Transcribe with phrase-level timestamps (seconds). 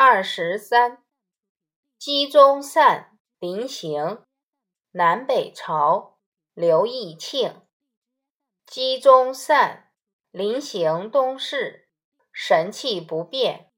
[0.00, 1.02] 二十三，
[1.98, 4.22] 嵇中散临行，
[4.92, 6.20] 南北朝，
[6.54, 7.62] 刘义庆。
[8.64, 9.90] 嵇中散
[10.30, 11.88] 临行东市，
[12.30, 13.72] 神气不变，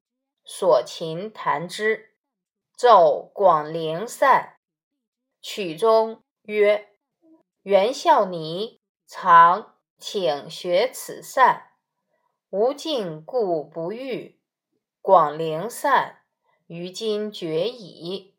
[0.45, 2.15] 所琴弹之，
[2.77, 4.59] 奏广陵散。
[5.41, 6.99] 曲中曰
[7.65, 11.71] ：“袁孝尼常，请学此散。
[12.51, 14.39] 吾尽故不遇。”
[15.03, 16.21] 广陵散，
[16.67, 18.35] 于今绝矣。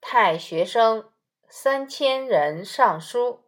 [0.00, 1.12] 太学生
[1.46, 3.44] 三千人上书，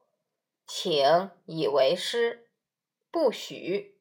[0.66, 2.50] 请以为师，
[3.10, 3.96] 不许。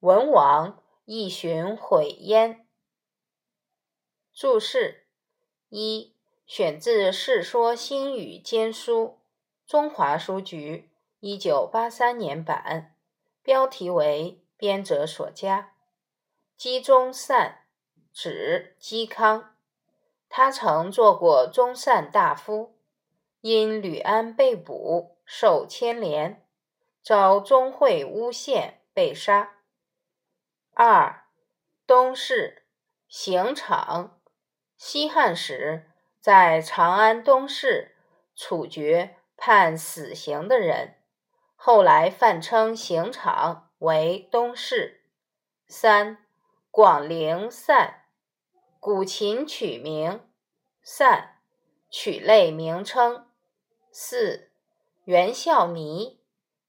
[0.00, 2.66] 文王亦寻毁焉。
[4.32, 5.06] 注释
[5.68, 9.20] 一：选自《世说新语·兼书》，
[9.70, 12.96] 中华书局一九八三年版，
[13.42, 15.76] 标题为编者所加。
[16.58, 17.60] 嵇中散。
[18.14, 19.56] 指嵇康，
[20.28, 22.78] 他曾做过中散大夫，
[23.40, 26.46] 因吕安被捕，受牵连，
[27.02, 29.56] 遭钟会诬陷，被杀。
[30.74, 31.24] 二，
[31.88, 32.62] 东市
[33.08, 34.20] 刑场，
[34.76, 35.90] 西汉时
[36.20, 37.96] 在长安东市
[38.36, 40.94] 处决判死刑的人，
[41.56, 45.02] 后来泛称刑场为东市。
[45.66, 46.24] 三，
[46.70, 48.02] 广陵散。
[48.84, 50.20] 古琴曲名，
[50.82, 51.40] 散，
[51.88, 53.26] 曲类名称。
[53.90, 54.50] 四，
[55.04, 56.20] 袁孝尼，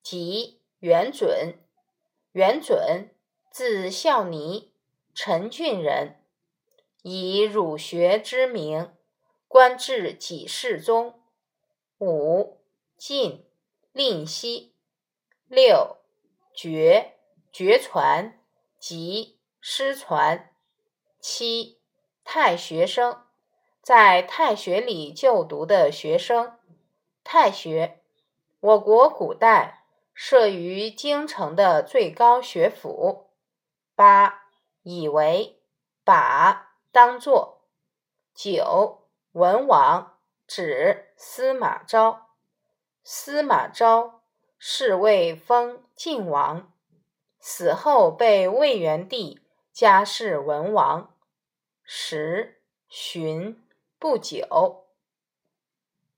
[0.02, 1.60] 即袁准。
[2.32, 3.14] 袁准，
[3.52, 4.72] 字孝尼，
[5.14, 6.24] 陈郡人，
[7.02, 8.96] 以儒学知名，
[9.50, 11.22] 官至给事中。
[12.00, 12.62] 五，
[12.96, 13.46] 晋，
[13.92, 14.74] 令西。
[15.50, 15.98] 六，
[16.54, 17.18] 绝，
[17.52, 18.40] 绝传，
[18.80, 20.56] 即失传。
[21.20, 21.82] 七。
[22.28, 23.22] 太学生，
[23.81, 26.58] 在太学里就读的学生。
[27.23, 28.02] 太学，
[28.59, 33.30] 我国古代设于京城的最高学府。
[33.96, 34.47] 八，
[34.81, 35.62] 以为，
[36.03, 37.62] 把，当作。
[38.34, 42.31] 九，文王，指司马昭。
[43.03, 44.22] 司马昭，
[44.57, 46.74] 是魏封晋王，
[47.40, 51.15] 死后被魏元帝加谥文王。
[51.88, 53.63] 十旬
[54.00, 54.88] 不久，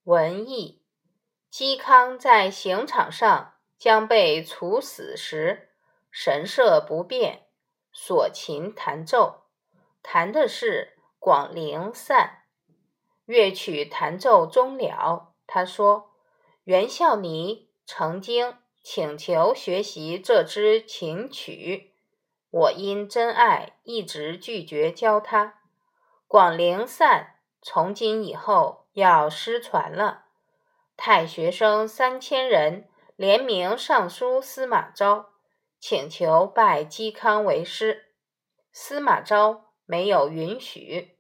[0.06, 0.82] 文艺
[1.52, 5.74] 嵇康在刑场上将被处死时，
[6.10, 7.48] 神色不变，
[7.92, 9.48] 所琴弹奏，
[10.02, 12.46] 弹的是《广陵散》。
[13.26, 16.14] 乐曲弹奏终了，他说
[16.64, 21.87] ：“袁孝尼曾经请求学习这支琴曲，
[22.58, 25.56] 我因真爱，一直拒绝教他。”
[26.28, 30.26] 广陵散从今以后要失传了。
[30.96, 35.30] 太学生三千人联名上书司马昭，
[35.80, 38.14] 请求拜嵇康为师。
[38.72, 41.16] 司马昭没有允许。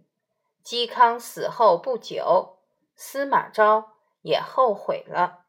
[0.65, 2.57] 嵇康死后不久，
[2.95, 5.45] 司马昭也后悔了。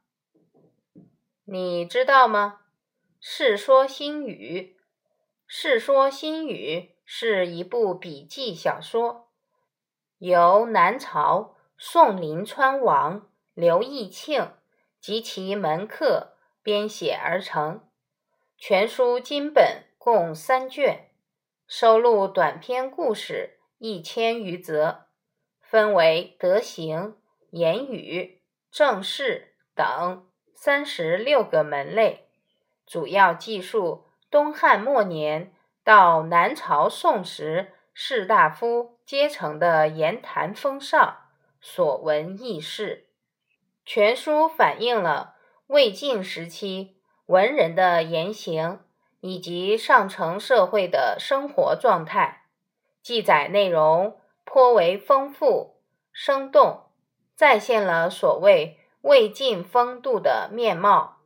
[1.45, 2.61] 你知道吗？
[3.19, 4.77] 《世说新语》
[5.51, 6.77] 《世说新语》
[7.07, 9.31] 是一部笔记小说。
[10.19, 14.53] 由南朝宋临川王刘义庆
[15.01, 17.89] 及其门客编写而成。
[18.59, 21.09] 全书金本共三卷，
[21.67, 25.07] 收录短篇故事一千余则，
[25.63, 27.17] 分为德行、
[27.53, 32.29] 言语、政事等三十六个门类，
[32.85, 35.53] 主要记述东汉末年
[35.85, 37.75] 到南朝宋时。
[38.01, 41.17] 士大夫阶层的言谈风尚、
[41.61, 43.09] 所闻轶事，
[43.85, 45.35] 全书反映了
[45.67, 48.79] 魏晋时期文人的言行
[49.19, 52.45] 以及上层社会的生活状态，
[53.03, 55.81] 记载内容颇为丰富
[56.13, 56.93] 生动，
[57.35, 61.18] 再现了所谓魏晋风度的面貌。